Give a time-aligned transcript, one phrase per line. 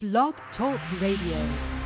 [0.00, 1.77] Blog Talk Radio.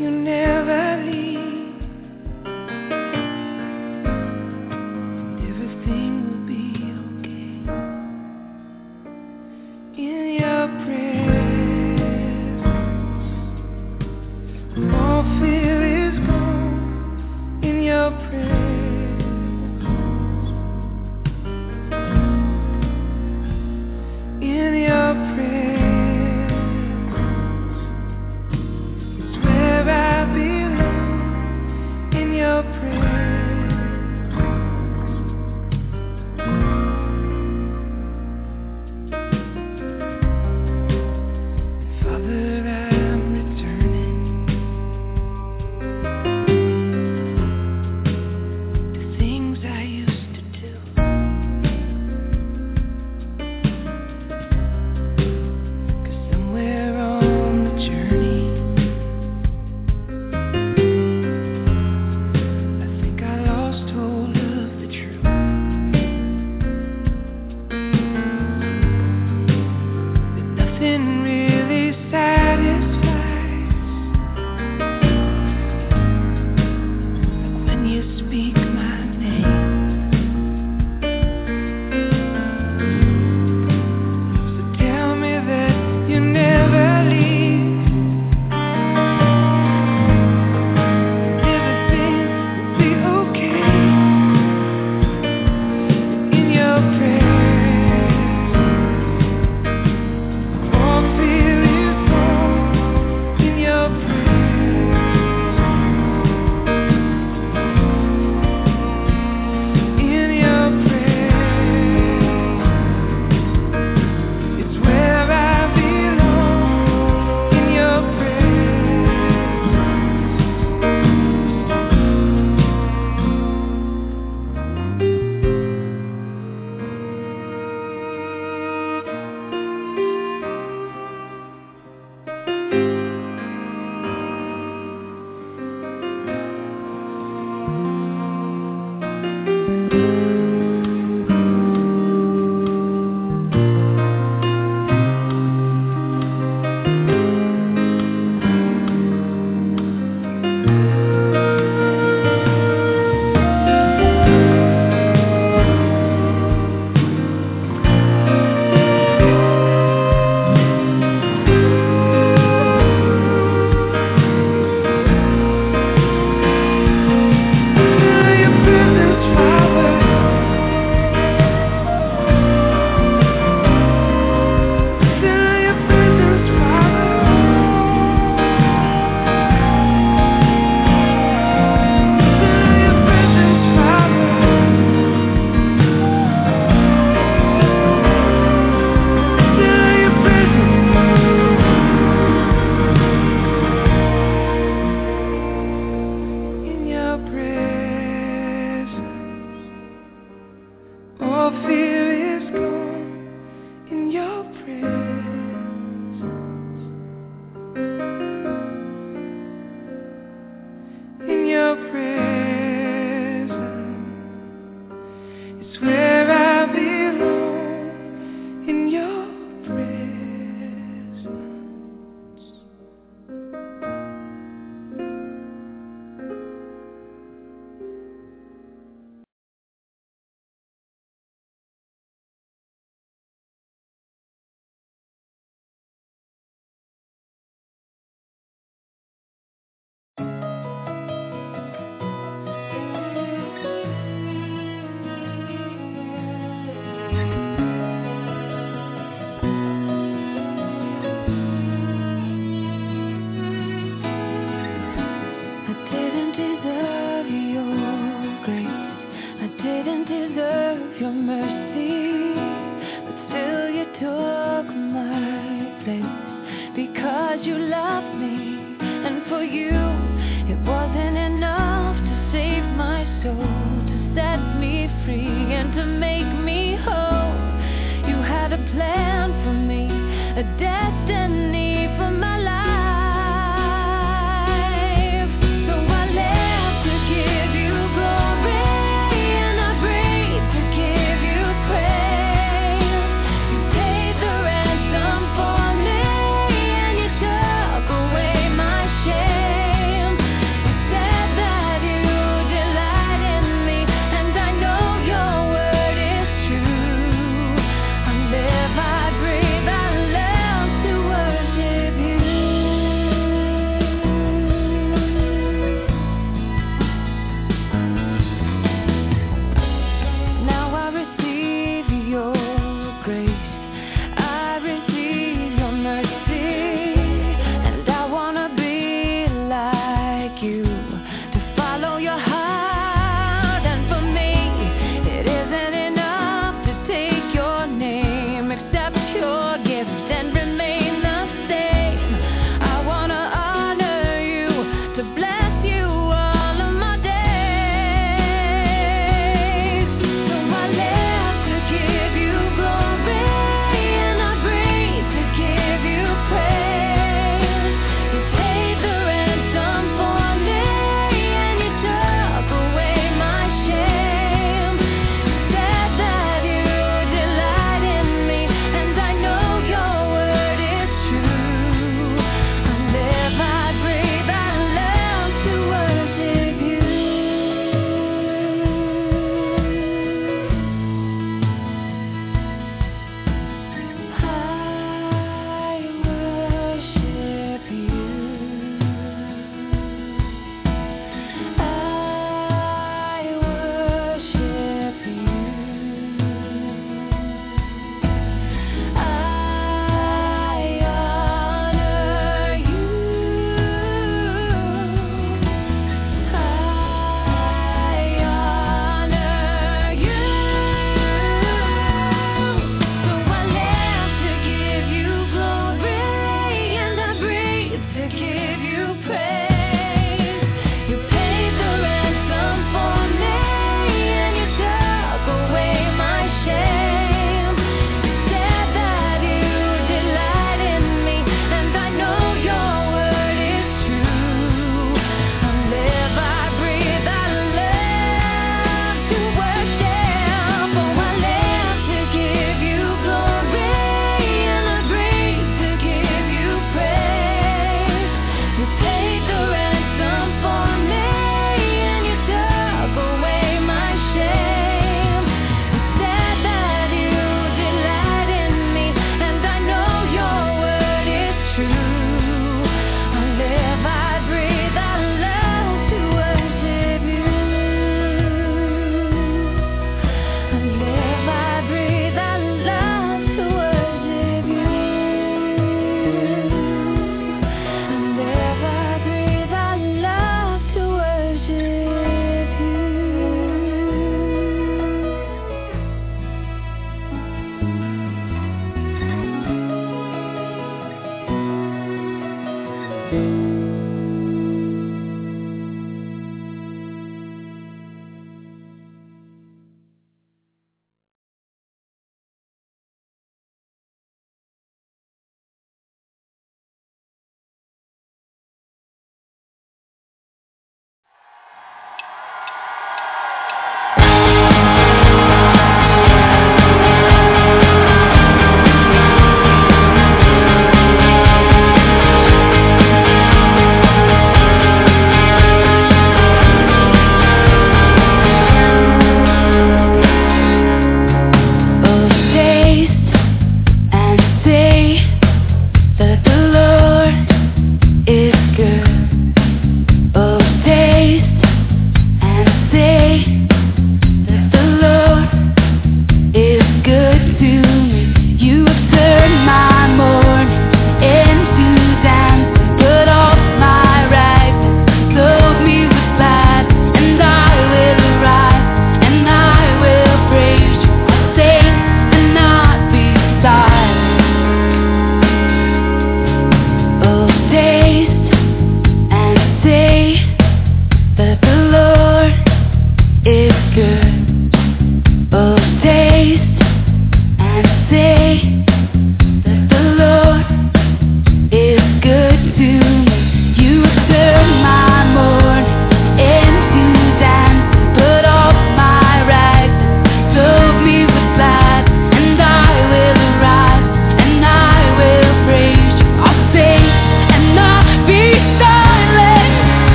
[0.00, 0.49] You never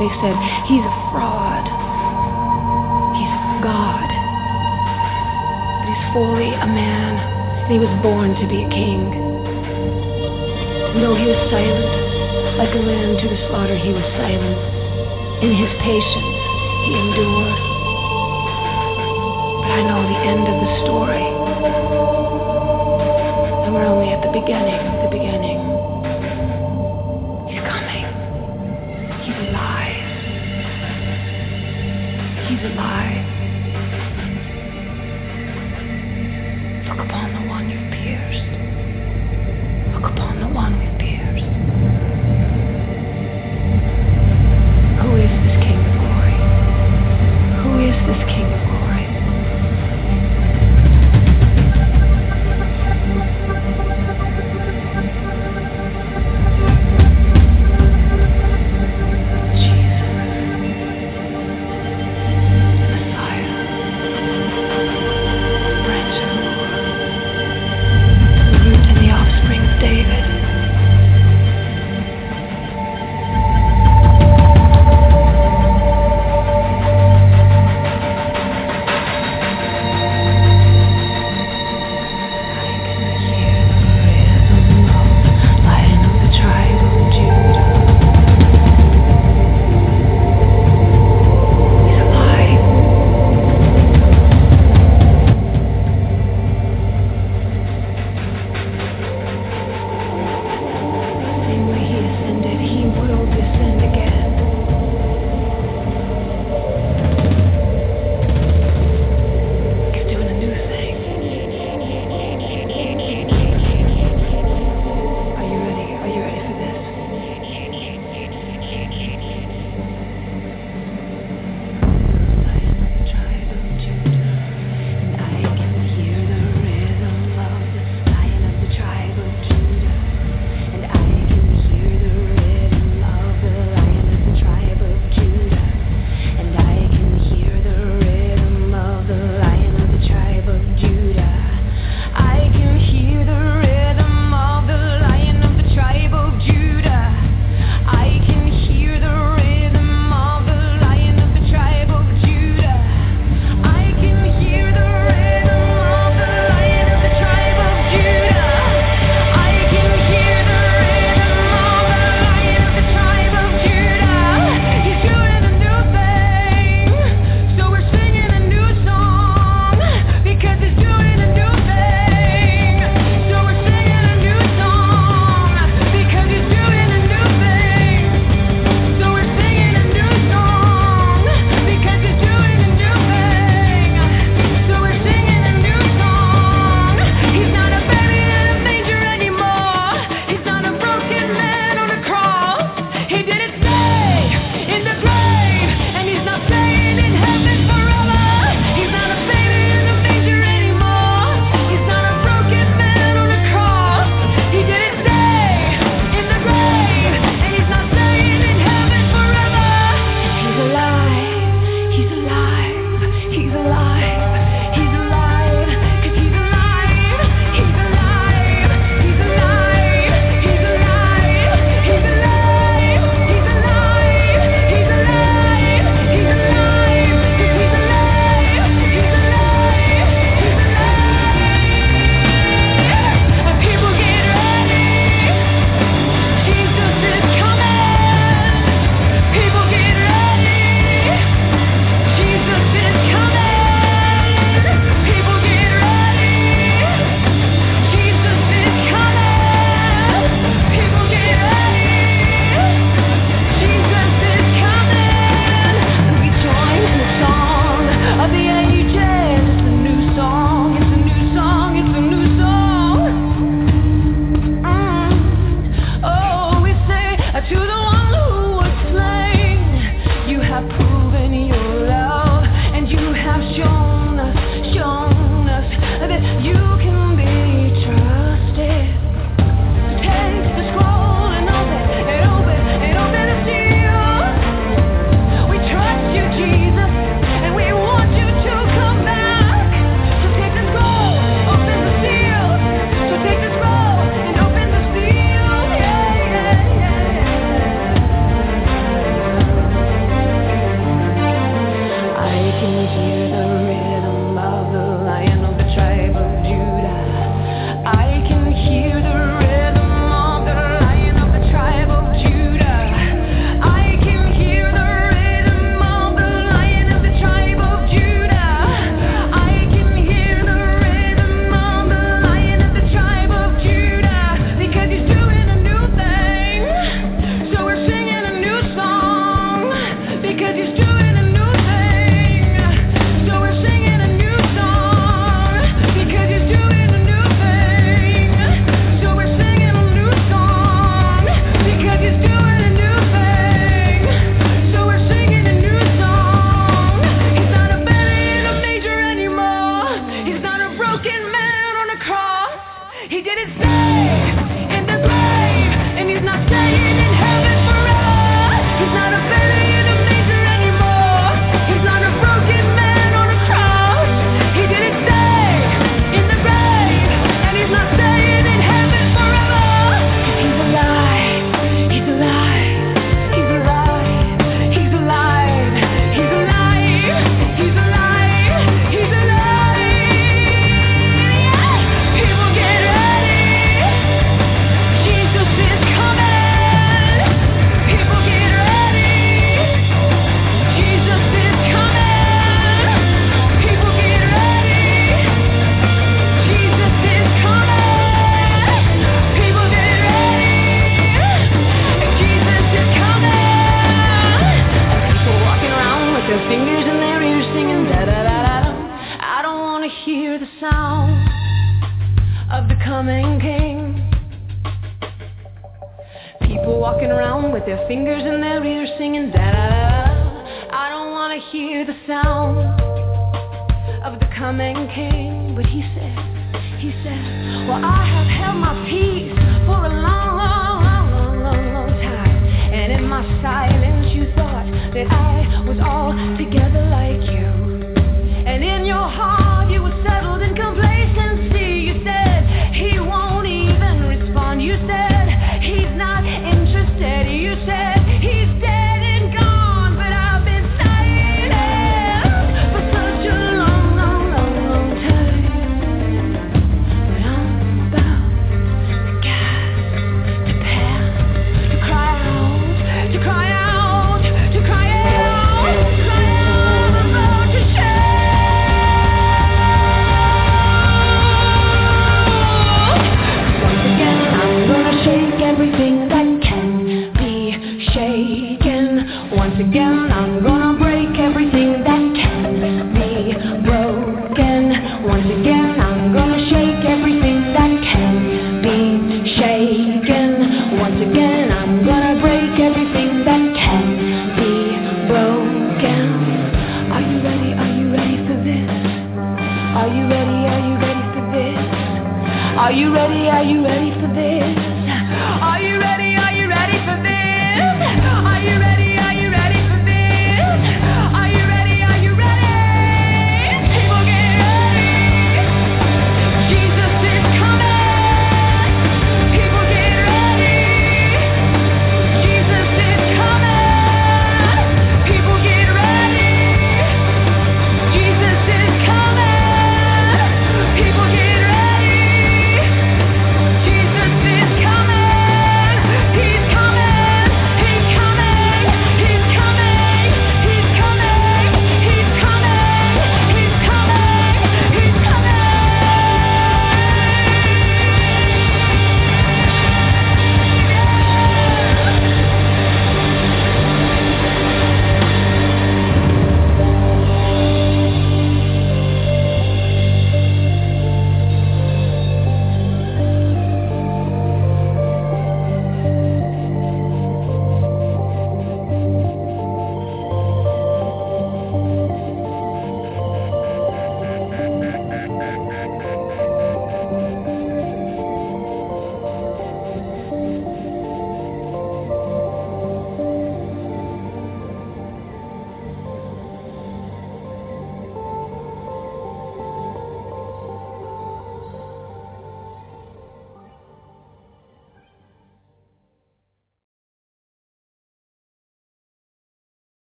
[0.00, 0.32] They said,
[0.64, 1.60] he's a fraud.
[3.20, 4.08] He's God.
[5.76, 9.12] But he's fully a man, and he was born to be a king.
[11.04, 12.56] Though he was silent.
[12.56, 14.56] Like a lamb to the slaughter, he was silent.
[15.44, 16.40] In his patience,
[16.88, 17.60] he endured.
[19.60, 21.28] But I know the end of the story.
[23.68, 25.69] And we're only at the beginning, the beginning.
[32.64, 33.09] alive.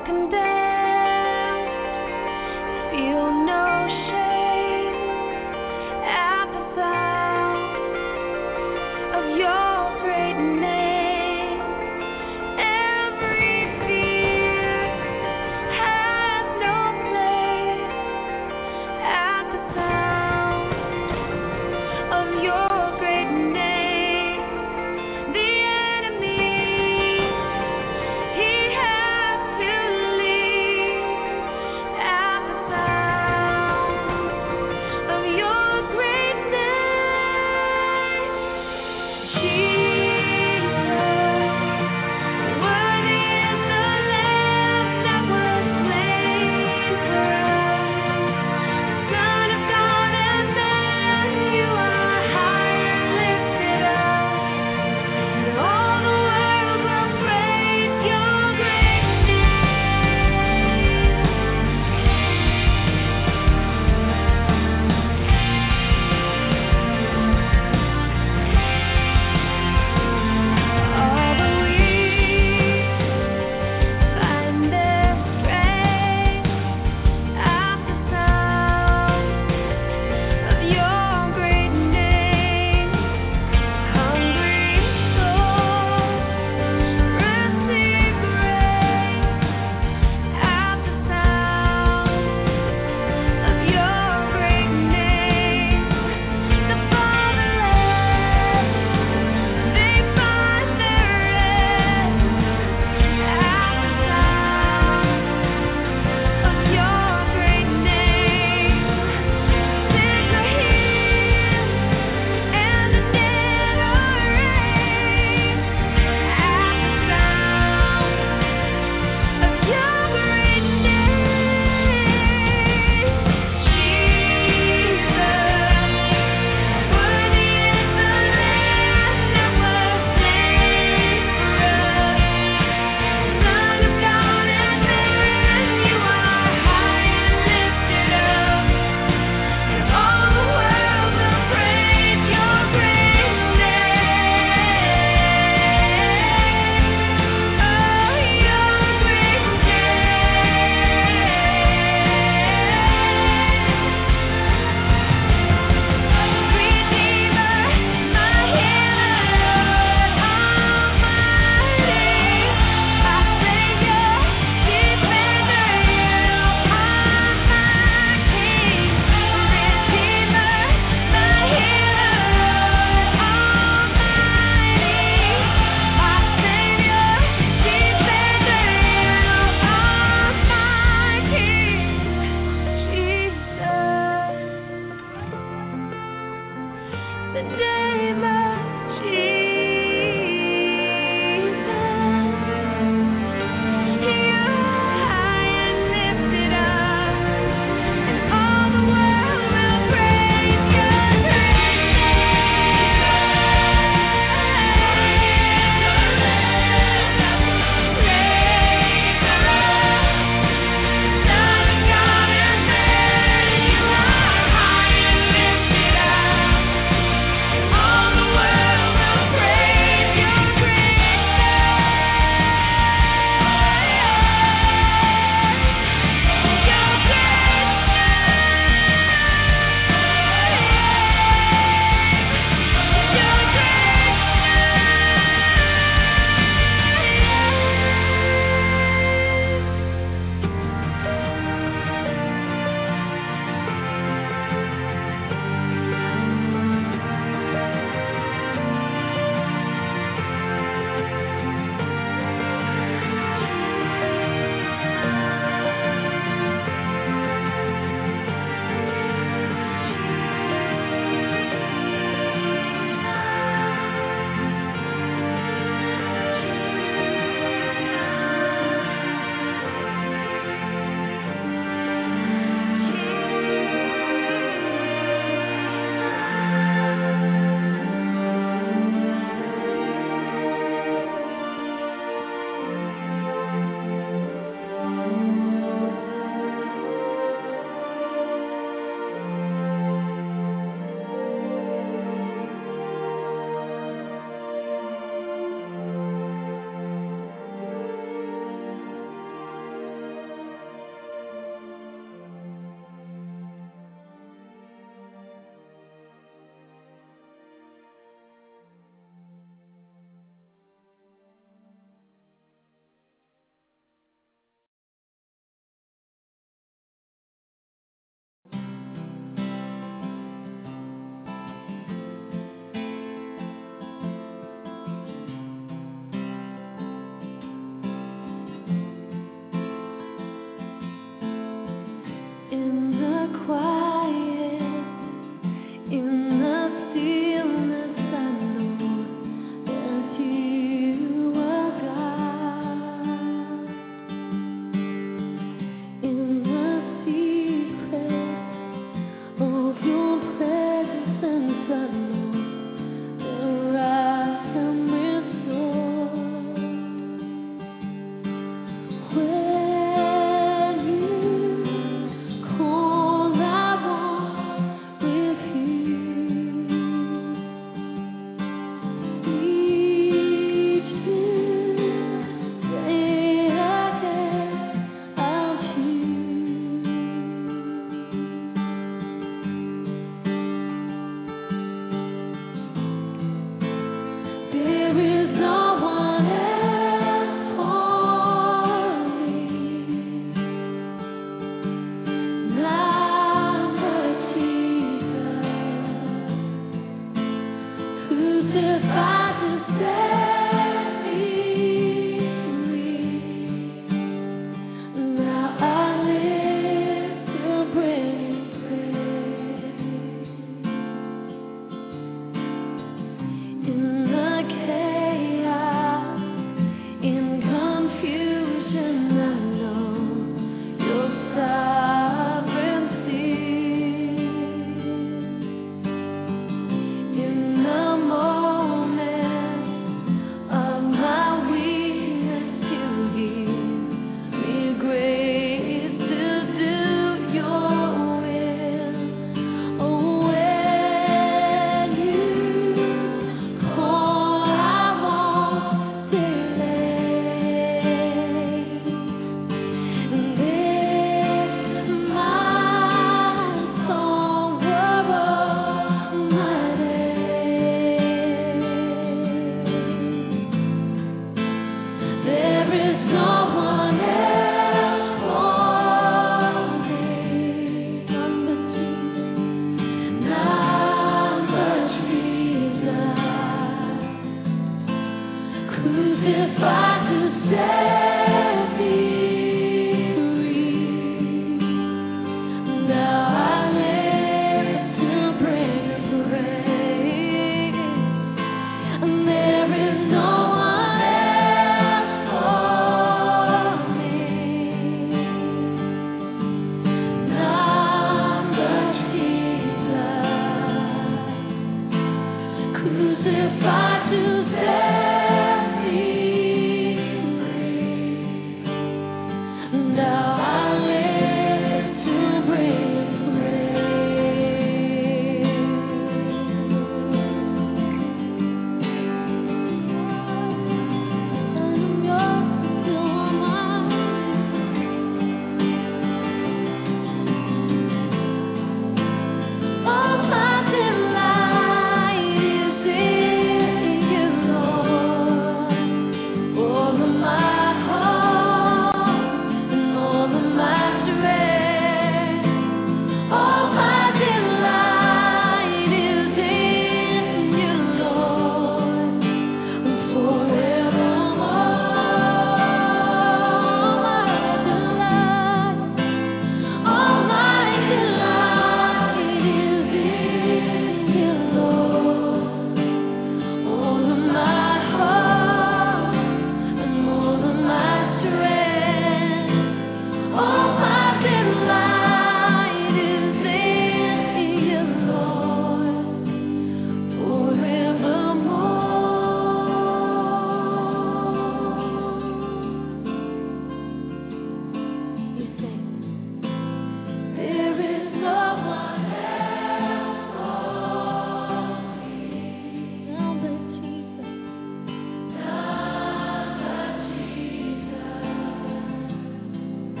[0.00, 0.49] walking down.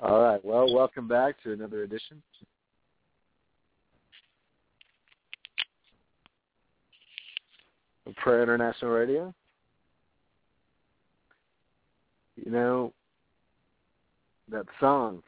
[0.00, 0.44] All right.
[0.44, 2.22] Well, welcome back to another edition.
[8.16, 9.34] Prayer International Radio.
[12.36, 12.92] You know,
[14.50, 15.22] that song,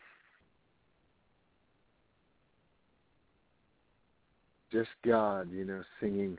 [4.70, 6.36] just God, you know, singing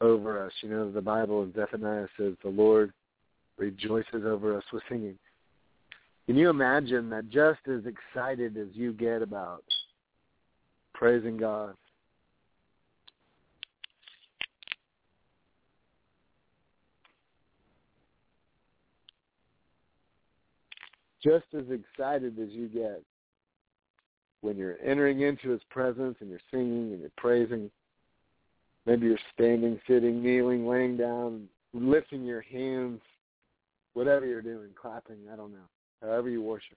[0.00, 0.52] over us.
[0.62, 2.92] You know, the Bible in Zephaniah says the Lord
[3.58, 5.18] rejoices over us with singing.
[6.30, 9.64] Can you imagine that just as excited as you get about
[10.94, 11.74] praising God,
[21.20, 23.02] just as excited as you get
[24.42, 27.68] when you're entering into his presence and you're singing and you're praising,
[28.86, 33.00] maybe you're standing, sitting, kneeling, laying down, lifting your hands,
[33.94, 35.66] whatever you're doing, clapping, I don't know
[36.00, 36.76] however you worship,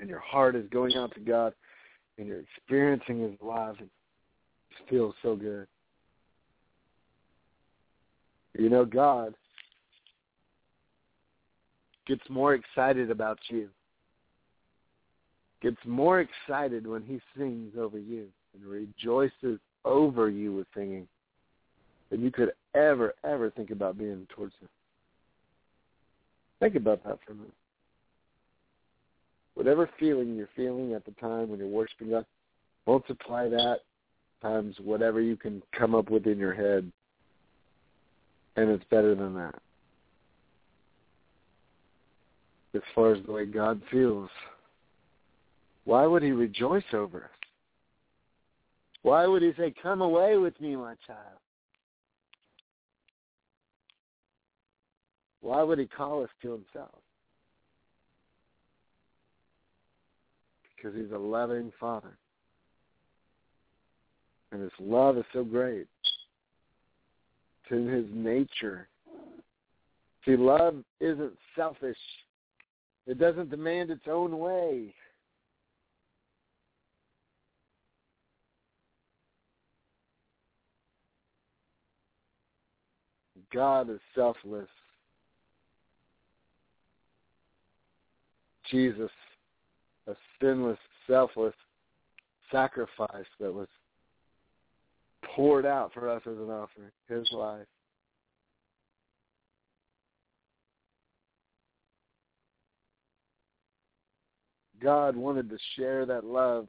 [0.00, 1.52] and your heart is going out to God,
[2.18, 3.88] and you're experiencing His love, and
[4.70, 5.66] it feels so good.
[8.58, 9.34] You know, God
[12.06, 13.68] gets more excited about you.
[15.62, 21.08] Gets more excited when he sings over you and rejoices over you with singing
[22.10, 24.68] than you could ever, ever think about being towards him.
[26.60, 27.52] Think about that for a minute
[29.56, 32.26] whatever feeling you're feeling at the time when you're worshiping God,
[32.86, 33.78] multiply that
[34.40, 36.92] times whatever you can come up with in your head,
[38.56, 39.54] and it's better than that.
[42.74, 44.28] As far as the way God feels,
[45.84, 47.30] why would he rejoice over us?
[49.02, 51.38] Why would he say, come away with me, my child?
[55.40, 56.98] Why would he call us to himself?
[60.86, 62.16] Because he's a loving father.
[64.52, 65.86] And his love is so great.
[67.64, 68.88] It's in his nature.
[70.24, 71.96] See, love isn't selfish.
[73.06, 74.94] It doesn't demand its own way.
[83.52, 84.68] God is selfless.
[88.70, 89.10] Jesus
[90.06, 91.54] a sinless, selfless
[92.50, 93.68] sacrifice that was
[95.34, 97.66] poured out for us as an offering, his life.
[104.82, 106.68] God wanted to share that love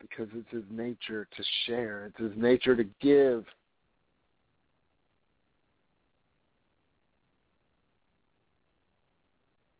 [0.00, 2.06] because it's his nature to share.
[2.06, 3.44] It's his nature to give.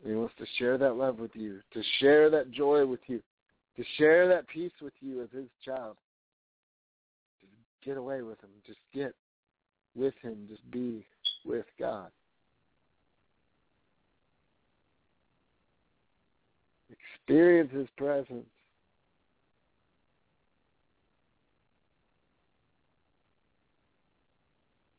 [0.08, 3.20] He wants to share that love with you, to share that joy with you,
[3.76, 5.96] to share that peace with you as his child.
[7.40, 7.52] Just
[7.84, 8.50] get away with him.
[8.66, 9.14] Just get
[9.94, 10.46] with him.
[10.48, 11.04] Just be
[11.44, 12.10] with God.
[16.90, 18.46] Experience his presence.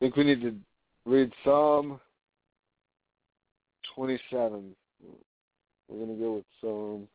[0.00, 0.54] I think we need to
[1.06, 1.98] read Psalm
[3.96, 4.76] 27.
[5.88, 6.70] We're to go with um,
[7.00, 7.08] some.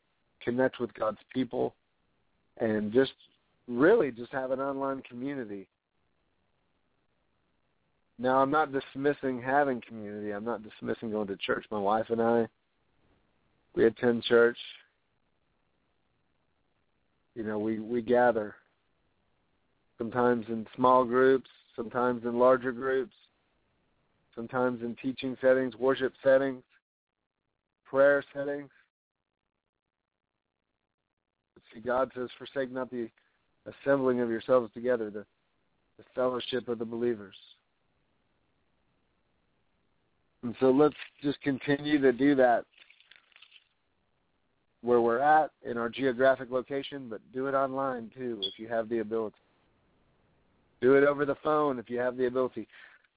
[0.48, 1.74] connect with God's people,
[2.58, 3.12] and just
[3.66, 5.66] really just have an online community.
[8.18, 10.32] Now, I'm not dismissing having community.
[10.32, 11.66] I'm not dismissing going to church.
[11.70, 12.48] My wife and I,
[13.74, 14.56] we attend church.
[17.34, 18.54] You know, we we gather.
[19.98, 23.12] Sometimes in small groups, sometimes in larger groups,
[24.34, 26.62] sometimes in teaching settings, worship settings,
[27.84, 28.70] prayer settings.
[31.78, 33.08] God says, forsake not the
[33.66, 35.24] assembling of yourselves together, the
[35.98, 37.34] the fellowship of the believers.
[40.42, 42.64] And so let's just continue to do that
[44.82, 48.88] where we're at in our geographic location, but do it online too if you have
[48.88, 49.36] the ability.
[50.80, 52.68] Do it over the phone if you have the ability,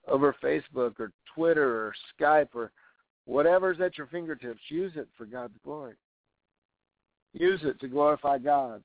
[0.08, 2.72] over Facebook or Twitter or Skype or
[3.26, 4.60] whatever's at your fingertips.
[4.70, 5.94] Use it for God's glory.
[7.34, 8.84] Use it to glorify God.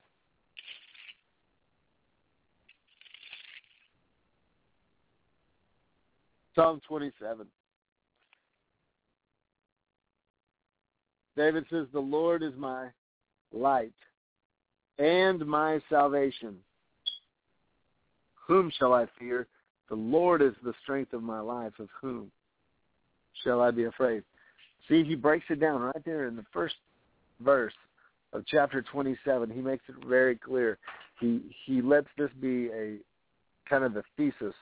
[6.55, 7.45] Psalm 27.
[11.35, 12.87] David says, The Lord is my
[13.53, 13.93] light
[14.97, 16.55] and my salvation.
[18.47, 19.47] Whom shall I fear?
[19.89, 21.73] The Lord is the strength of my life.
[21.79, 22.31] Of whom
[23.43, 24.23] shall I be afraid?
[24.89, 26.75] See, he breaks it down right there in the first
[27.41, 27.73] verse
[28.37, 29.49] of chapter 27.
[29.49, 30.77] He makes it very clear.
[31.19, 32.97] He he lets this be a
[33.67, 34.53] kind of the thesis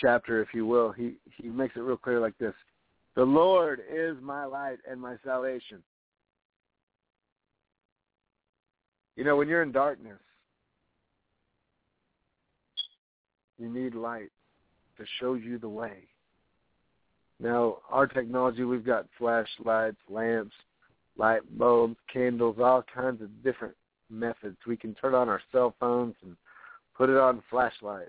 [0.00, 0.92] chapter, if you will.
[0.92, 2.54] He he makes it real clear like this:
[3.14, 5.82] The Lord is my light and my salvation.
[9.14, 10.18] You know, when you're in darkness,
[13.58, 14.30] you need light
[14.98, 16.04] to show you the way.
[17.38, 20.54] Now, our technology, we've got flashlights, lamps,
[21.18, 23.74] light bulbs, candles, all kinds of different
[24.10, 24.56] methods.
[24.66, 26.36] We can turn on our cell phones and
[26.96, 28.08] put it on flashlight.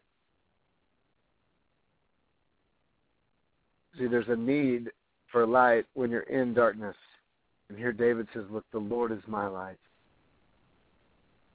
[3.98, 4.92] See, there's a need
[5.32, 6.96] for light when you're in darkness.
[7.70, 9.78] And here David says, Look, the Lord is my light.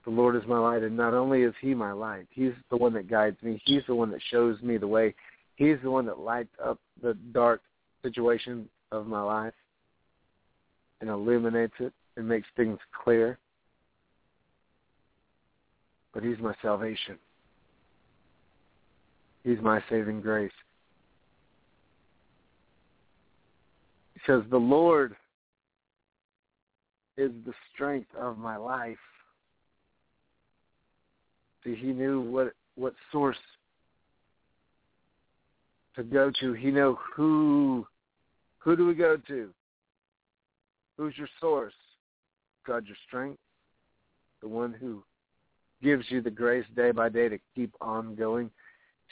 [0.05, 2.93] The Lord is my light, and not only is He my light, He's the one
[2.95, 3.63] that guides me.
[3.65, 5.15] He's the one that shows me the way.
[5.55, 7.63] He's the one that lights up the dark
[8.03, 9.55] situation of my life
[11.03, 13.39] and illuminates it and makes things clear.
[16.15, 17.19] But He's my salvation.
[19.45, 20.53] He's my saving grace.
[24.15, 25.17] He says, The Lord
[27.17, 28.97] is the strength of my life.
[31.65, 33.37] See, he knew what what source
[35.97, 36.53] to go to.
[36.55, 37.87] He knew who
[38.59, 39.51] who do we go to?
[41.03, 41.75] Who's your source?
[42.65, 43.41] God your strength.
[44.41, 45.03] The one who
[45.83, 48.53] gives you the grace day by day to keep on going,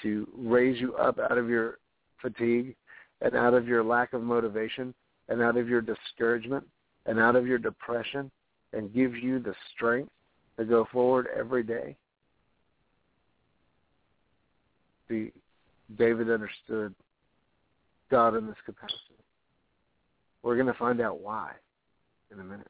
[0.02, 1.78] to raise you up out of your
[2.22, 2.76] fatigue
[3.22, 4.94] and out of your lack of motivation
[5.28, 6.64] and out of your discouragement
[7.06, 8.30] and out of your depression
[8.72, 10.12] and gives you the strength
[10.58, 11.96] to go forward every day.
[15.08, 15.32] See,
[15.98, 16.94] David understood
[18.12, 18.96] God in this capacity.
[20.44, 21.50] We're going to find out why
[22.32, 22.68] in a minute.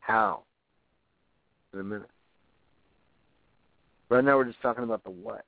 [0.00, 0.42] How
[1.72, 2.10] in a minute.
[4.08, 5.44] Right now we're just talking about the what.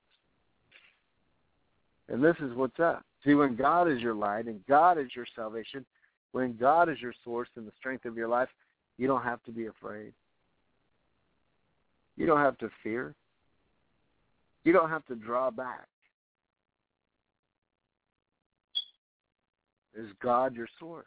[2.09, 3.05] And this is what's up.
[3.25, 5.85] See, when God is your light and God is your salvation,
[6.33, 8.49] when God is your source and the strength of your life,
[8.99, 10.13] you don't have to be afraid.
[12.17, 13.15] You don't have to fear.
[14.65, 15.87] You don't have to draw back.
[19.97, 21.07] Is God your source?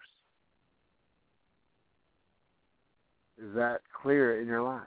[3.37, 4.81] Is that clear in your life?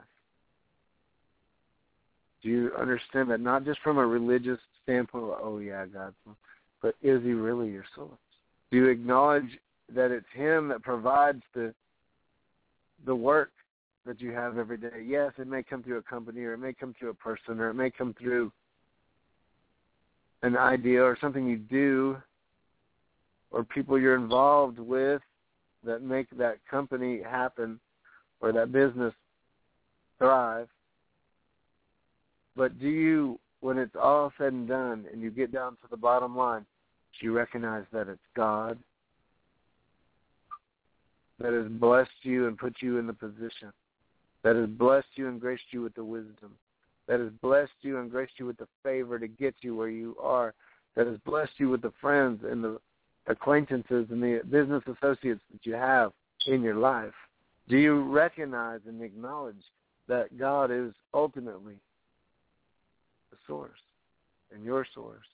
[2.41, 6.13] Do you understand that not just from a religious standpoint, oh yeah, God,
[6.81, 8.11] but is he really your source?
[8.71, 9.59] Do you acknowledge
[9.93, 11.73] that it's him that provides the
[13.05, 13.51] the work
[14.05, 15.03] that you have every day.
[15.05, 17.69] Yes, it may come through a company or it may come through a person or
[17.69, 18.51] it may come through
[20.43, 22.17] an idea or something you do
[23.51, 25.21] or people you're involved with
[25.83, 27.79] that make that company happen
[28.41, 29.13] or that business
[30.19, 30.67] thrive.
[32.55, 35.97] But do you, when it's all said and done and you get down to the
[35.97, 36.65] bottom line,
[37.19, 38.77] do you recognize that it's God
[41.39, 43.71] that has blessed you and put you in the position
[44.43, 46.53] that has blessed you and graced you with the wisdom,
[47.07, 50.15] that has blessed you and graced you with the favor to get you where you
[50.21, 50.53] are,
[50.95, 52.79] that has blessed you with the friends and the
[53.27, 56.11] acquaintances and the business associates that you have
[56.47, 57.13] in your life?
[57.69, 59.55] Do you recognize and acknowledge
[60.07, 61.75] that God is ultimately
[63.31, 63.79] the source
[64.53, 65.25] and your source?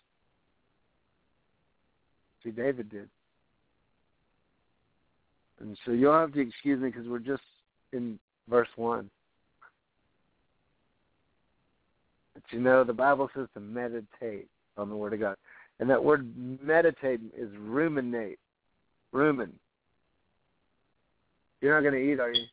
[2.43, 3.09] See, David did.
[5.59, 7.43] And so you'll have to excuse me because we're just
[7.93, 8.19] in
[8.49, 9.09] verse 1.
[12.33, 15.37] But you know, the Bible says to meditate on the Word of God.
[15.79, 16.31] And that word
[16.61, 18.39] meditate is ruminate.
[19.13, 19.51] Rumin.
[21.63, 22.43] You're not going to eat, are you?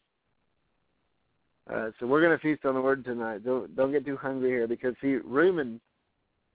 [1.68, 3.44] Uh, so we're going to feast on the Word tonight.
[3.44, 5.80] Don't don't get too hungry here because see, rumin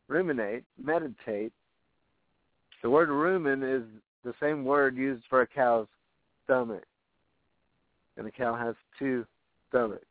[0.07, 1.51] ruminate, meditate.
[2.81, 3.83] The word rumen is
[4.23, 5.87] the same word used for a cow's
[6.45, 6.83] stomach.
[8.15, 9.25] And a cow has two
[9.67, 10.05] stomachs.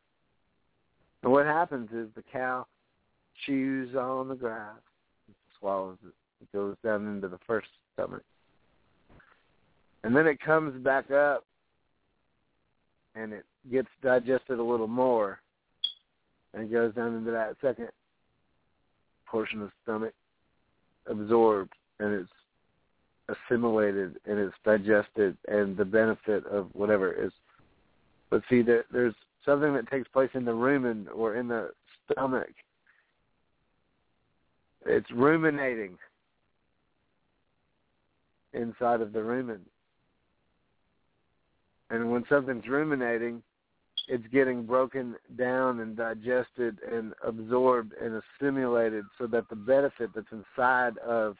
[1.23, 2.67] And what happens is the cow
[3.47, 4.77] chews on the grass,
[5.59, 6.13] swallows it.
[6.43, 8.23] It goes down into the first stomach.
[10.03, 11.45] And then it comes back up
[13.15, 15.41] and it gets digested a little more
[16.53, 17.89] and goes down into that second
[19.27, 20.15] portion of the stomach,
[21.07, 22.31] absorbed and it's
[23.49, 27.33] assimilated and it's digested and the benefit of whatever is
[28.31, 31.71] but see there there's something that takes place in the rumen or in the
[32.11, 32.53] stomach.
[34.87, 35.97] It's ruminating
[38.53, 39.61] inside of the rumen.
[41.95, 43.41] And when something's ruminating,
[44.09, 50.27] it's getting broken down and digested and absorbed and assimilated so that the benefit that's
[50.33, 51.37] inside of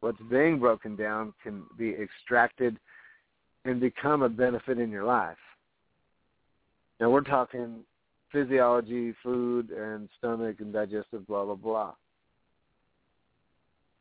[0.00, 2.78] what's being broken down can be extracted
[3.66, 5.36] and become a benefit in your life.
[6.98, 7.80] Now we're talking
[8.32, 11.92] physiology, food, and stomach and digestive, blah, blah, blah.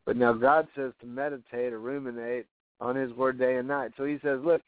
[0.05, 2.45] But now God says to meditate or ruminate
[2.79, 3.91] on his word day and night.
[3.97, 4.61] So he says, look,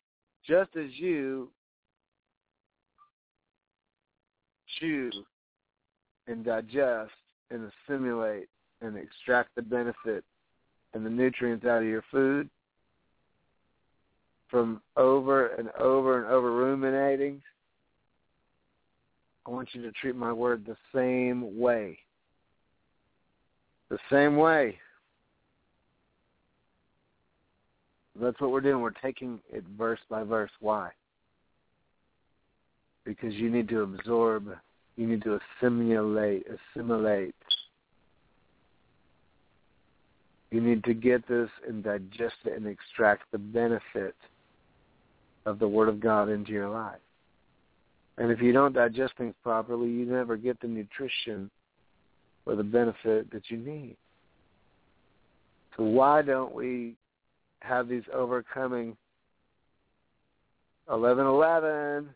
[0.48, 1.50] just as you
[4.80, 5.12] chew
[6.28, 7.12] and digest
[7.50, 8.48] and assimilate
[8.82, 10.24] and extract the benefit
[10.94, 12.50] and the nutrients out of your food
[14.50, 17.42] from over and over and over ruminating,
[19.46, 21.98] I want you to treat my word the same way.
[23.90, 24.78] The same way.
[28.22, 28.82] That's what we're doing.
[28.82, 30.52] We're taking it verse by verse.
[30.60, 30.92] Why?
[33.04, 34.48] Because you need to absorb,
[34.96, 36.46] you need to assimilate,
[36.76, 37.34] assimilate.
[40.52, 44.16] You need to get this and digest it and extract the benefit
[45.48, 47.00] of the Word of God into your life.
[48.20, 51.50] And if you don't digest things properly, you never get the nutrition
[52.46, 53.96] or the benefit that you need.
[55.76, 56.96] So why don't we
[57.62, 58.98] have these overcoming
[60.88, 62.10] 1111?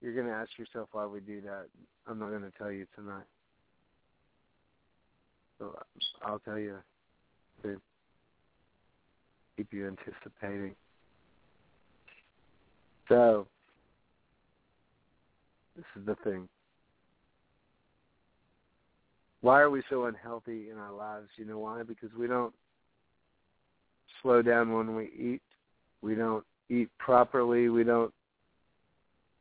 [0.00, 1.66] You're going to ask yourself why we do that.
[2.08, 3.24] I'm not going to tell you tonight.
[5.58, 5.76] So
[6.24, 6.76] I'll tell you
[7.62, 7.80] to
[9.56, 10.74] keep you anticipating.
[13.08, 13.46] So
[15.76, 16.48] this is the thing.
[19.40, 21.28] Why are we so unhealthy in our lives?
[21.36, 21.82] You know why?
[21.82, 22.54] Because we don't
[24.22, 25.42] slow down when we eat.
[26.00, 27.68] We don't eat properly.
[27.68, 28.12] We don't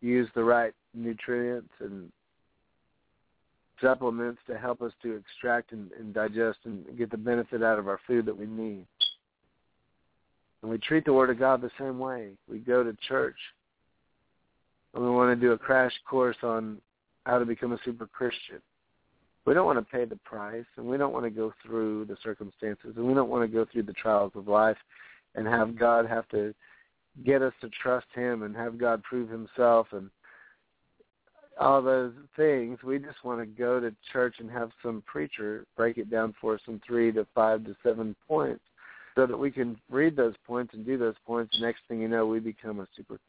[0.01, 2.11] use the right nutrients and
[3.82, 7.88] supplements to help us to extract and, and digest and get the benefit out of
[7.88, 8.86] our food that we need.
[10.61, 12.32] And we treat the Word of God the same way.
[12.47, 13.38] We go to church
[14.93, 16.77] and we want to do a crash course on
[17.25, 18.61] how to become a super Christian.
[19.46, 22.18] We don't want to pay the price, and we don't want to go through the
[22.24, 24.78] circumstances, and we don't want to go through the trials of life
[25.36, 26.54] and have God have to
[27.26, 30.10] get us to trust Him and have God prove Himself and
[31.60, 32.80] all those things.
[32.84, 36.56] We just want to go to church and have some preacher break it down for
[36.56, 38.64] us in three to five to seven points
[39.16, 41.58] so that we can read those points and do those points.
[41.59, 43.20] Next thing you know, we become a super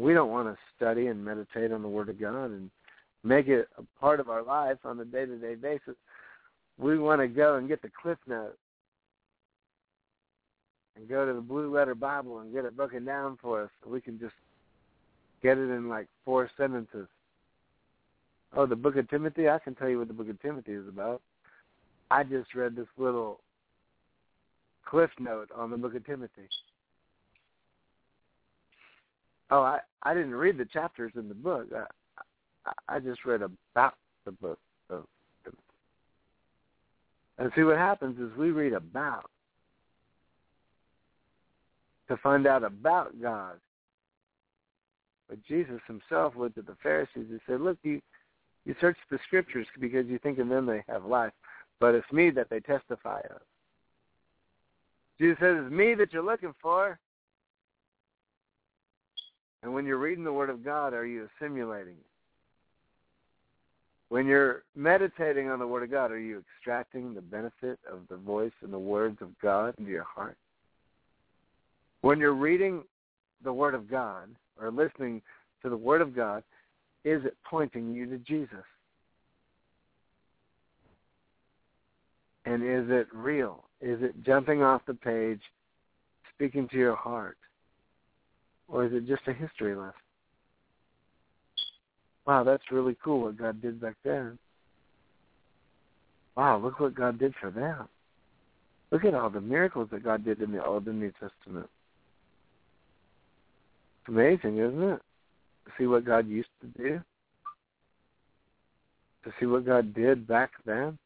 [0.00, 2.70] we don't want to study and meditate on the Word of God and
[3.22, 5.94] make it a part of our life on a day-to-day basis.
[6.78, 8.56] We want to go and get the Cliff Note
[10.96, 13.90] and go to the Blue Letter Bible and get it broken down for us so
[13.90, 14.34] we can just
[15.42, 17.06] get it in like four sentences.
[18.56, 19.48] Oh, the Book of Timothy?
[19.48, 21.20] I can tell you what the Book of Timothy is about.
[22.10, 23.40] I just read this little
[24.86, 26.48] cliff note on the Book of Timothy.
[29.50, 31.66] Oh, I I didn't read the chapters in the book.
[31.74, 33.94] I I just read about
[34.24, 34.58] the book.
[34.88, 35.04] Of,
[37.38, 39.30] and see what happens is we read about
[42.08, 43.54] to find out about God.
[45.28, 48.00] But Jesus himself looked at the Pharisees and said, "Look, you
[48.64, 51.32] you search the scriptures because you think in them they have life,
[51.78, 53.40] but it's me that they testify of."
[55.18, 56.98] Jesus says, "It's me that you're looking for."
[59.62, 62.06] And when you're reading the Word of God, are you assimilating it?
[64.08, 68.16] When you're meditating on the Word of God, are you extracting the benefit of the
[68.16, 70.36] voice and the words of God into your heart?
[72.00, 72.82] When you're reading
[73.44, 74.28] the Word of God
[74.60, 75.22] or listening
[75.62, 76.42] to the Word of God,
[77.04, 78.64] is it pointing you to Jesus?
[82.46, 83.64] And is it real?
[83.80, 85.40] Is it jumping off the page,
[86.34, 87.38] speaking to your heart?
[88.70, 89.92] Or is it just a history lesson?
[92.26, 94.38] Wow, that's really cool what God did back then.
[96.36, 97.88] Wow, look what God did for them.
[98.92, 101.68] Look at all the miracles that God did in the Old and New Testament.
[104.00, 105.02] It's amazing, isn't it?
[105.64, 107.00] To see what God used to do.
[109.24, 110.98] To see what God did back then.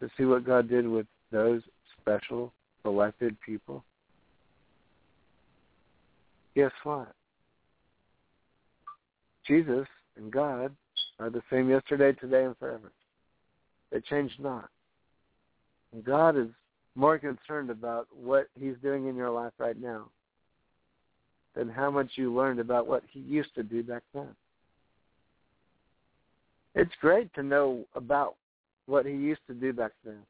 [0.00, 1.62] To see what God did with those
[2.00, 2.52] special,
[2.82, 3.84] selected people.
[6.58, 7.12] Guess what?
[9.46, 9.86] Jesus
[10.16, 10.74] and God
[11.20, 12.90] are the same yesterday, today, and forever.
[13.92, 14.68] They change not.
[15.92, 16.48] And God is
[16.96, 20.08] more concerned about what He's doing in your life right now
[21.54, 24.34] than how much you learned about what He used to do back then.
[26.74, 28.34] It's great to know about
[28.86, 30.22] what He used to do back then.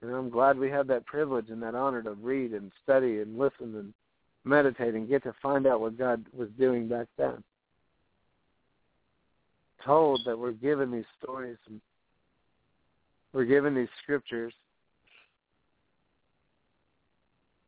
[0.00, 3.38] And I'm glad we have that privilege and that honor to read and study and
[3.38, 3.92] listen and
[4.46, 7.42] meditate and get to find out what God was doing back then.
[9.84, 11.58] Told that we're given these stories
[13.32, 14.54] we're given these scriptures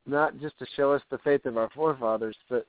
[0.06, 2.66] not just to show us the faith of our forefathers, but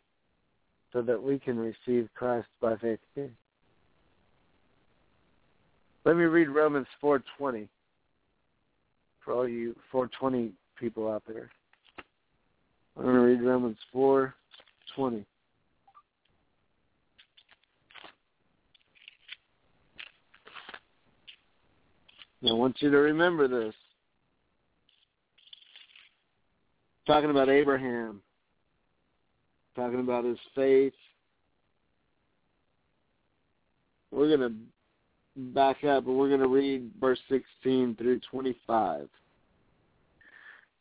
[0.91, 3.29] so that we can receive Christ by faith too.
[6.03, 7.69] Let me read Romans 4:20
[9.21, 11.49] for all you 420 people out there.
[12.97, 15.25] I'm going to read Romans 4:20.
[22.47, 23.75] I want you to remember this.
[27.05, 28.21] Talking about Abraham,
[29.75, 30.93] talking about his faith.
[34.11, 34.55] We're going to
[35.53, 39.09] back up, and we're going to read verse 16 through 25.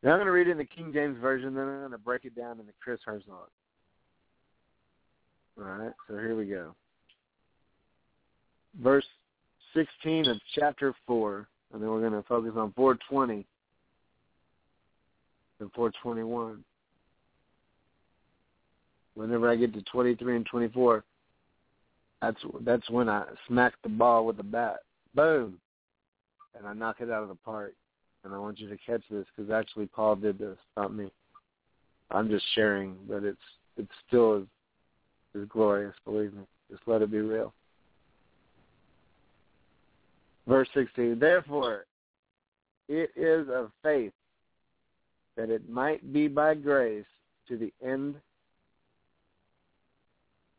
[0.03, 1.99] Now I'm going to read it in the King James Version, then I'm going to
[1.99, 3.49] break it down in the Chris Herzog.
[5.59, 6.75] All right, so here we go.
[8.81, 9.07] Verse
[9.75, 13.45] 16 of chapter 4, and then we're going to focus on 420
[15.61, 16.65] and 421.
[19.15, 21.05] Whenever I get to 23 and 24,
[22.23, 24.79] that's that's when I smack the ball with the bat.
[25.15, 25.59] Boom!
[26.57, 27.75] And I knock it out of the park.
[28.25, 31.11] And I want you to catch this because actually Paul did this, not me.
[32.11, 33.39] I'm just sharing, but it's
[33.77, 34.47] it's still is,
[35.35, 35.95] is glorious.
[36.05, 36.43] Believe me.
[36.71, 37.53] Just let it be real.
[40.47, 41.85] Verse 16, therefore,
[42.89, 44.13] it is of faith
[45.37, 47.05] that it might be by grace
[47.49, 48.17] to the end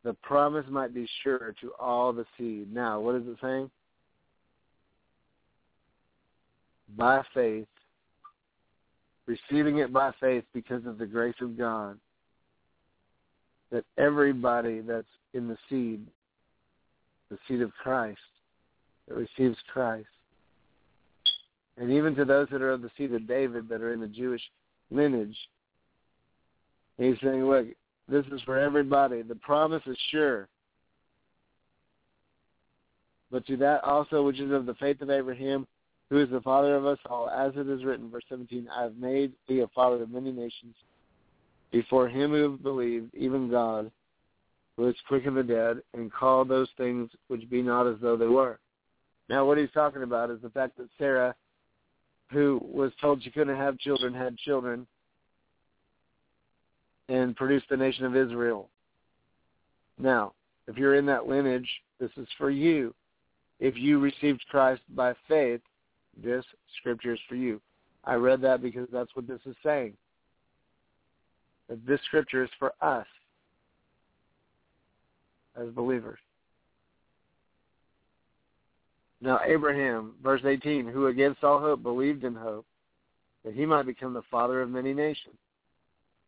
[0.04, 2.74] the promise might be sure to all the seed.
[2.74, 3.70] Now, what is it saying?
[6.98, 7.68] By faith,
[9.26, 11.98] receiving it by faith because of the grace of God,
[13.72, 16.06] that everybody that's in the seed,
[17.30, 18.20] the seed of Christ,
[19.08, 20.08] that receives Christ.
[21.78, 24.08] And even to those that are of the seed of David that are in the
[24.08, 24.42] Jewish
[24.92, 25.38] lineage,
[26.98, 27.68] he's saying, look,
[28.10, 29.22] this is for everybody.
[29.22, 30.48] The promise is sure.
[33.32, 35.68] But to that also which is of the faith of Abraham,
[36.10, 38.96] who is the father of us all, as it is written, verse 17, I have
[38.98, 40.76] made thee a father of many nations,
[41.72, 43.92] before him who believed, even God,
[44.76, 48.28] who is quickened the dead, and called those things which be not as though they
[48.28, 48.60] were.
[49.30, 51.36] Now, what he's talking about is the fact that Sarah,
[52.32, 54.88] who was told she couldn't have children, had children
[57.08, 58.70] and produced the nation of Israel.
[60.00, 60.34] Now,
[60.68, 61.70] if you're in that lineage,
[62.00, 62.96] this is for you.
[63.60, 65.62] If you received Christ by faith,
[66.24, 66.46] this
[66.78, 67.62] scripture is for you.
[68.04, 69.94] I read that because that's what this is saying.
[71.68, 73.06] That this scripture is for us
[75.60, 76.20] as believers.
[79.22, 82.66] Now Abraham, verse 18, who against all hope believed in hope,
[83.44, 85.36] that he might become the father of many nations,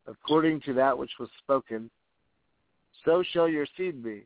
[0.07, 1.89] according to that which was spoken,
[3.05, 4.23] so shall your seed be.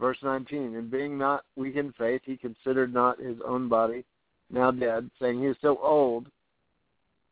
[0.00, 4.02] Verse 19, and being not weak in faith, he considered not his own body
[4.50, 6.26] now dead, saying he is so old,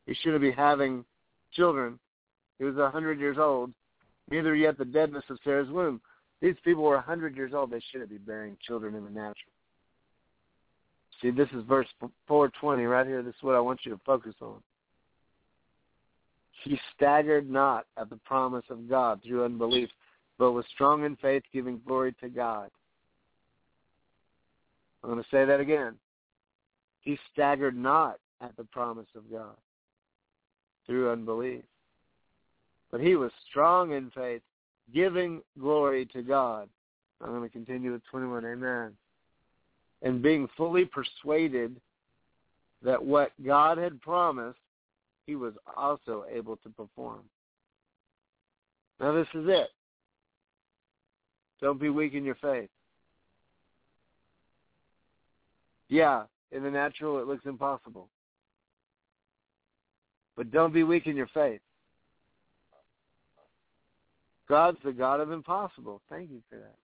[0.06, 1.04] he shouldn't be having
[1.52, 1.98] children.
[2.58, 3.72] He was a hundred years old,
[4.30, 6.00] neither yet the deadness of Sarah's womb.
[6.42, 7.70] These people were a hundred years old.
[7.70, 9.52] They shouldn't be bearing children in the natural.
[11.20, 11.88] See, this is verse
[12.28, 13.22] 420 right here.
[13.22, 14.62] This is what I want you to focus on.
[16.64, 19.88] He staggered not at the promise of God through unbelief,
[20.38, 22.70] but was strong in faith, giving glory to God.
[25.02, 25.94] I'm going to say that again.
[27.00, 29.56] He staggered not at the promise of God
[30.86, 31.62] through unbelief,
[32.90, 34.42] but he was strong in faith,
[34.94, 36.68] giving glory to God.
[37.20, 38.44] I'm going to continue with 21.
[38.44, 38.92] Amen.
[40.02, 41.80] And being fully persuaded
[42.82, 44.58] that what God had promised,
[45.26, 47.22] he was also able to perform.
[49.00, 49.68] Now this is it.
[51.60, 52.70] Don't be weak in your faith.
[55.88, 58.08] Yeah, in the natural it looks impossible.
[60.36, 61.60] But don't be weak in your faith.
[64.48, 66.00] God's the God of impossible.
[66.08, 66.76] Thank you for that.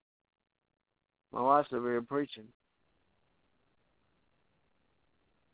[1.33, 2.45] My wife's over here preaching.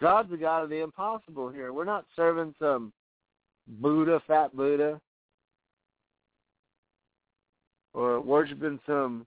[0.00, 1.72] God's the God of the impossible here.
[1.72, 2.92] We're not serving some
[3.68, 5.00] Buddha, fat Buddha,
[7.92, 9.26] or worshiping some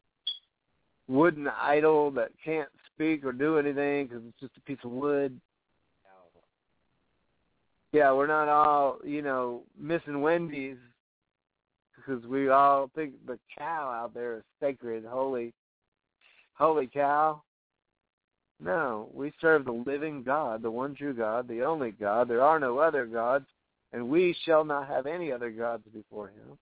[1.08, 5.40] wooden idol that can't speak or do anything because it's just a piece of wood.
[7.92, 10.78] Yeah, we're not all, you know, missing Wendy's
[11.96, 15.54] because we all think the cow out there is sacred, holy,
[16.54, 17.42] holy cow.
[18.60, 22.28] No, we serve the living God, the one true God, the only God.
[22.30, 23.46] There are no other gods,
[23.92, 26.58] and we shall not have any other gods before him.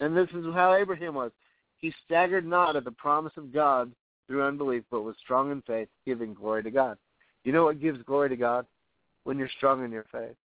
[0.00, 1.32] And this is how Abraham was.
[1.78, 3.92] He staggered not at the promise of God
[4.26, 6.98] through unbelief, but was strong in faith, giving glory to God.
[7.44, 8.66] You know what gives glory to God?
[9.24, 10.36] When you're strong in your faith.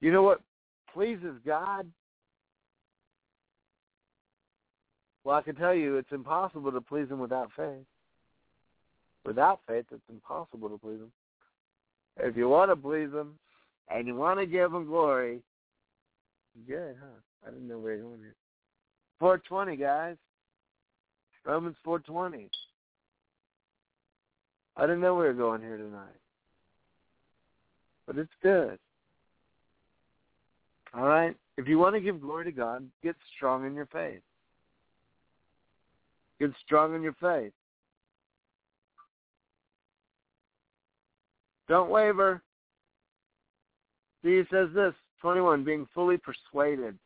[0.00, 0.40] You know what
[0.92, 1.86] pleases God?
[5.24, 7.86] Well, I can tell you it's impossible to please him without faith.
[9.24, 11.12] Without faith, it's impossible to please him.
[12.18, 13.38] If you want to please him
[13.90, 15.40] and you want to give him glory,
[16.66, 17.46] good, huh?
[17.46, 18.36] I didn't know where you're going here.
[19.20, 20.16] 420, guys.
[21.44, 22.48] Romans 420.
[24.76, 26.08] I didn't know we were going here tonight.
[28.06, 28.78] But it's good.
[30.94, 31.36] All right?
[31.56, 34.20] If you want to give glory to God, get strong in your faith.
[36.40, 37.52] Get strong in your faith.
[41.68, 42.42] Don't waver.
[44.22, 46.98] See, he says this, 21, being fully persuaded.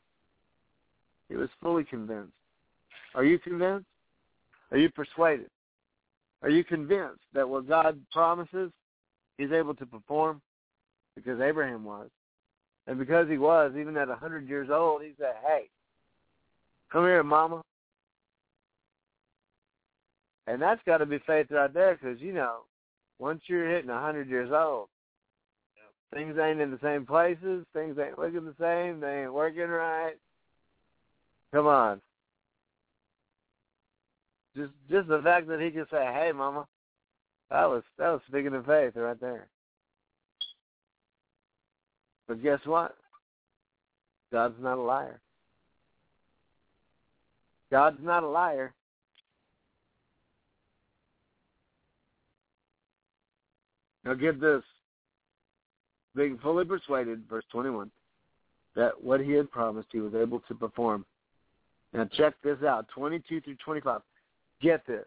[1.29, 2.33] He was fully convinced.
[3.15, 3.87] Are you convinced?
[4.71, 5.51] Are you persuaded?
[6.43, 8.71] Are you convinced that what God promises,
[9.37, 10.41] he's able to perform?
[11.17, 12.09] Because Abraham was.
[12.87, 15.69] And because he was, even at a 100 years old, he said, hey,
[16.91, 17.63] come here, mama.
[20.47, 22.61] And that's got to be faith right there because, you know,
[23.19, 24.89] once you're hitting a 100 years old,
[26.13, 27.65] things ain't in the same places.
[27.73, 29.01] Things ain't looking the same.
[29.01, 30.15] They ain't working right.
[31.53, 32.01] Come on.
[34.57, 36.67] Just just the fact that he can say, "Hey, mama,"
[37.51, 39.49] that was that was speaking of faith right there.
[42.27, 42.97] But guess what?
[44.33, 45.21] God's not a liar.
[47.71, 48.75] God's not a liar.
[54.05, 54.63] Now get this.
[56.19, 57.93] Being fully persuaded, verse 21,
[58.75, 61.07] that what he had promised he was able to perform.
[61.93, 64.01] Now check this out, 22 through 25.
[64.61, 65.05] Get this.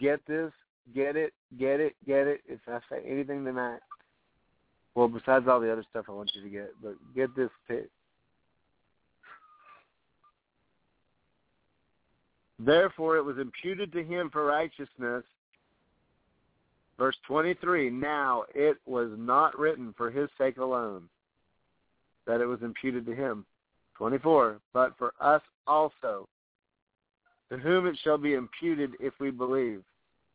[0.00, 0.50] Get this.
[0.92, 1.32] Get it.
[1.56, 1.94] Get it.
[2.04, 2.40] Get it.
[2.48, 3.78] If I say anything tonight,
[4.96, 7.84] well, besides all the other stuff I want you to get, but get this too.
[12.58, 15.22] Therefore, it was imputed to him for righteousness.
[16.98, 21.08] Verse 23, now it was not written for his sake alone
[22.26, 23.44] that it was imputed to him.
[23.96, 26.28] 24, but for us also,
[27.50, 29.82] to whom it shall be imputed if we believe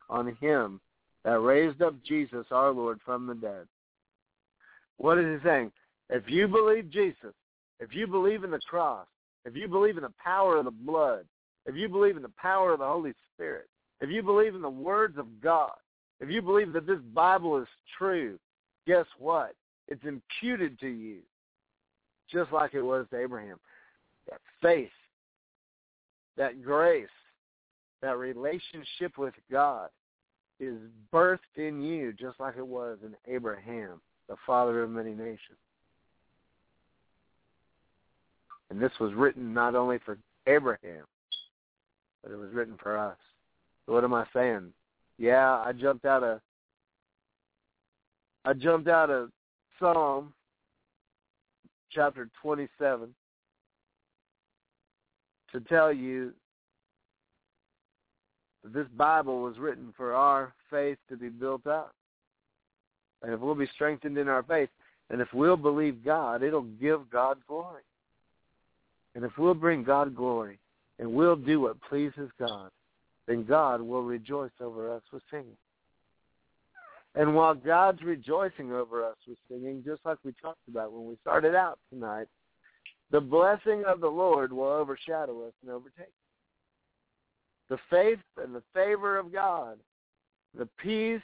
[0.08, 0.80] on him
[1.24, 3.66] that raised up Jesus our Lord from the dead.
[4.96, 5.72] What is he saying?
[6.08, 7.34] If you believe Jesus,
[7.78, 9.06] if you believe in the cross,
[9.44, 11.24] if you believe in the power of the blood,
[11.66, 13.68] if you believe in the power of the Holy Spirit,
[14.00, 15.72] if you believe in the words of God,
[16.20, 18.38] if you believe that this Bible is true,
[18.86, 19.54] guess what?
[19.88, 21.18] It's imputed to you,
[22.30, 23.58] just like it was to Abraham.
[24.28, 24.90] That faith,
[26.36, 27.08] that grace,
[28.02, 29.88] that relationship with God
[30.60, 30.76] is
[31.12, 35.58] birthed in you, just like it was in Abraham, the father of many nations.
[38.70, 41.04] And this was written not only for Abraham,
[42.22, 43.16] but it was written for us.
[43.86, 44.72] So what am I saying?
[45.20, 46.40] Yeah, I jumped out of
[48.46, 49.28] I jumped out of
[49.78, 50.32] Psalm
[51.92, 53.14] chapter 27
[55.52, 56.32] to tell you
[58.62, 61.92] that this Bible was written for our faith to be built up.
[63.22, 64.70] And if we'll be strengthened in our faith,
[65.10, 67.82] and if we'll believe God, it'll give God glory.
[69.14, 70.58] And if we'll bring God glory,
[70.98, 72.70] and we'll do what pleases God,
[73.26, 75.56] then God will rejoice over us with singing.
[77.14, 81.16] And while God's rejoicing over us with singing, just like we talked about when we
[81.20, 82.28] started out tonight,
[83.10, 86.06] the blessing of the Lord will overshadow us and overtake.
[86.06, 86.12] Us.
[87.68, 89.78] The faith and the favor of God,
[90.56, 91.20] the peace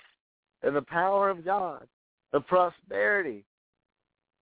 [0.63, 1.87] and the power of God,
[2.33, 3.45] the prosperity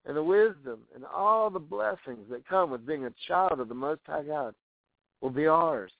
[0.06, 3.74] and the wisdom and all the blessings that come with being a child of the
[3.74, 4.54] Most High God
[5.20, 5.92] will be ours.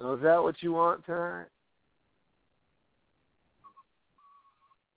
[0.00, 1.46] Is that what you want tonight?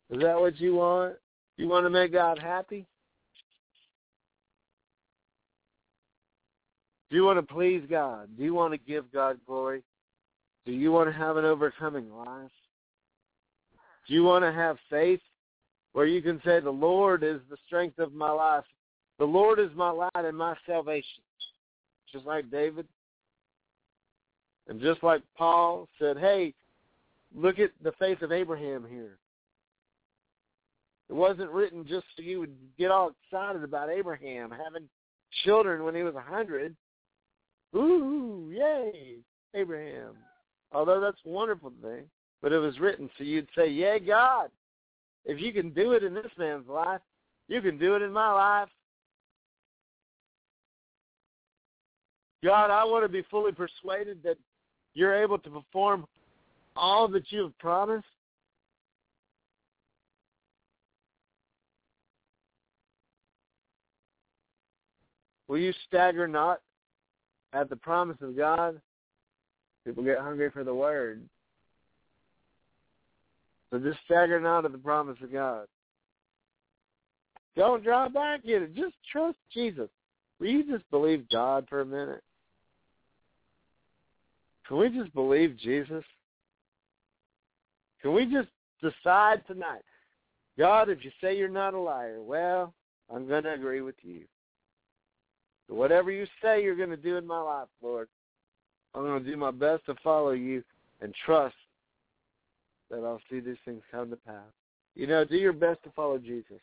[0.10, 1.16] Is that what you want?
[1.58, 2.86] You want to make God happy?
[7.10, 8.30] Do you want to please God?
[8.38, 9.84] Do you want to give God glory?
[10.66, 12.52] Do you want to have an overcoming life?
[14.08, 15.20] Do you want to have faith
[15.94, 18.66] where you can say, the Lord is the strength of my life.
[19.20, 21.24] The Lord is my light and my salvation.
[22.12, 22.88] Just like David.
[24.68, 26.54] And just like Paul said, hey,
[27.36, 29.18] look at the faith of Abraham here.
[31.10, 34.88] It wasn't written just so you would get all excited about Abraham having
[35.44, 36.76] children when he was a hundred.
[37.76, 39.18] Ooh, yay,
[39.54, 40.16] Abraham.
[40.72, 42.06] Although that's a wonderful thing.
[42.42, 44.50] But it was written so you'd say, Yay, God,
[45.26, 47.02] if you can do it in this man's life,
[47.48, 48.70] you can do it in my life.
[52.44, 54.38] God, I want to be fully persuaded that
[54.94, 56.06] you're able to perform
[56.76, 58.06] all that you have promised.
[65.48, 66.62] Will you stagger not
[67.54, 68.80] at the promise of God?
[69.86, 71.22] People get hungry for the word.
[73.70, 75.66] So just stagger not at the promise of God.
[77.56, 78.76] Don't draw back in it.
[78.76, 79.90] Just trust Jesus.
[80.40, 82.24] Will you just believe God for a minute?
[84.68, 86.04] Can we just believe Jesus?
[88.02, 88.50] Can we just
[88.82, 89.84] decide tonight,
[90.58, 92.74] God, if you say you're not a liar, well,
[93.14, 94.22] I'm going to agree with you.
[95.68, 98.08] Whatever you say you're going to do in my life, Lord,
[98.94, 100.64] I'm going to do my best to follow you
[101.02, 101.56] and trust
[102.92, 104.52] that I'll see these things come to pass.
[104.96, 106.62] You know, do your best to follow Jesus.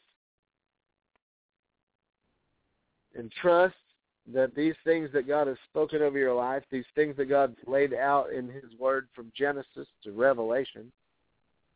[3.17, 3.75] And trust
[4.33, 7.95] that these things that God has spoken over your life, these things that God's laid
[7.95, 10.93] out in his word from Genesis to Revelation,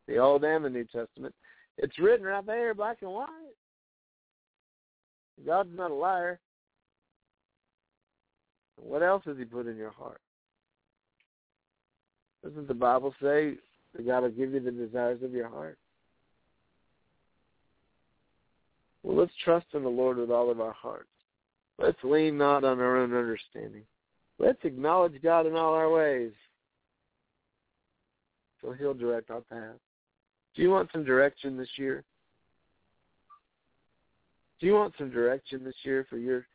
[0.06, 1.34] the Old and the New Testament,
[1.78, 3.28] it's written right there, black and white.
[5.44, 6.38] God's not a liar.
[8.76, 10.20] What else has he put in your heart?
[12.44, 13.54] Doesn't the Bible say
[13.96, 15.78] that God will give you the desires of your heart?
[19.02, 21.08] Well, let's trust in the Lord with all of our hearts.
[21.78, 23.82] Let's lean not on our own understanding.
[24.38, 26.32] Let's acknowledge God in all our ways
[28.60, 29.76] so he'll direct our path.
[30.54, 32.04] Do you want some direction this year?
[34.60, 36.46] Do you want some direction this year for your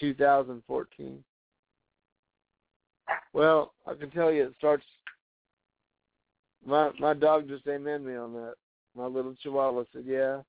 [0.00, 1.24] 2014?
[3.32, 4.84] Well, I can tell you it starts
[6.64, 8.54] my my dog just amen me on that.
[8.96, 10.42] My little chihuahua said, Yeah.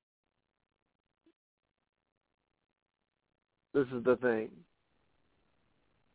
[3.74, 4.50] This is the thing.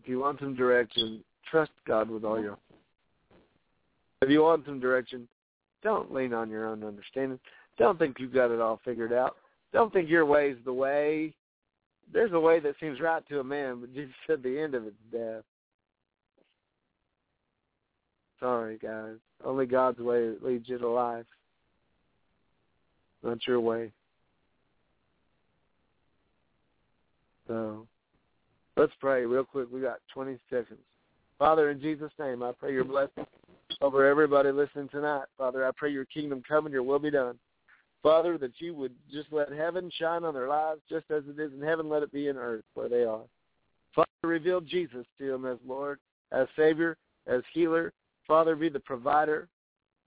[0.01, 2.61] If you want some direction, trust God with all your heart.
[4.23, 5.29] if you want some direction,
[5.83, 7.39] don't lean on your own understanding.
[7.79, 9.37] Don't think you've got it all figured out.
[9.73, 11.35] Don't think your way is the way.
[12.13, 14.87] There's a way that seems right to a man, but Jesus said the end of
[14.87, 15.45] it's death.
[18.41, 19.17] Sorry, guys.
[19.45, 21.27] Only God's way leads you to life.
[23.23, 23.93] Not your way.
[27.49, 27.87] So
[28.77, 29.67] let's pray real quick.
[29.73, 30.79] We got 20 seconds.
[31.39, 33.27] Father, in Jesus' name, I pray your blessing
[33.81, 35.25] over everybody listening tonight.
[35.37, 37.39] Father, I pray your kingdom come and your will be done.
[38.03, 41.53] Father, that you would just let heaven shine on their lives just as it is
[41.53, 43.23] in heaven, let it be in earth where they are.
[43.95, 45.99] Father, reveal Jesus to them as Lord,
[46.31, 46.97] as Savior,
[47.27, 47.93] as healer,
[48.27, 49.49] Father, be the provider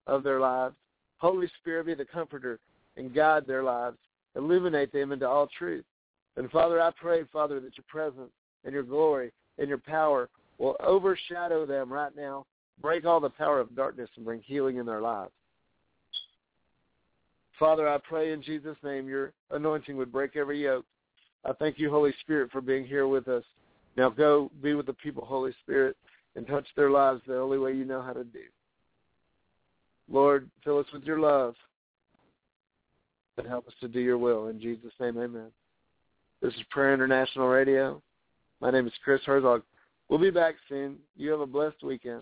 [0.05, 0.75] of their lives.
[1.17, 2.59] Holy Spirit, be the comforter
[2.97, 3.97] and guide their lives.
[4.35, 5.85] Illuminate them into all truth.
[6.39, 8.31] And Father, I pray, Father, that your presence
[8.63, 12.45] and your glory and your power will overshadow them right now,
[12.81, 15.33] break all the power of darkness and bring healing in their lives.
[17.59, 20.85] Father, I pray in Jesus' name your anointing would break every yoke.
[21.43, 23.43] I thank you, Holy Spirit, for being here with us.
[23.97, 25.97] Now go be with the people, Holy Spirit,
[26.37, 28.39] and touch their lives the only way you know how to do.
[30.09, 31.55] Lord, fill us with your love
[33.37, 34.47] and help us to do your will.
[34.47, 35.51] In Jesus' name, amen.
[36.41, 38.01] This is Prayer International Radio.
[38.61, 39.61] My name is Chris Herzog.
[40.07, 40.95] We'll be back soon.
[41.17, 42.17] You have a blessed weekend.